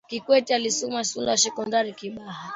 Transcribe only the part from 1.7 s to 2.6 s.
kibaha